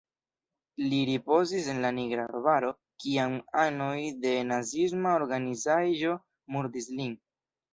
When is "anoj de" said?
3.67-4.35